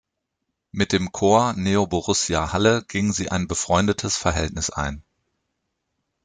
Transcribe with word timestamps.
Mit 0.71 0.93
dem 0.93 1.11
Corps 1.11 1.53
Neoborussia 1.55 2.51
Halle 2.53 2.83
ging 2.87 3.13
sie 3.13 3.29
ein 3.29 3.47
befreundetes 3.47 4.17
Verhältnis 4.17 4.71
ein. 4.71 5.03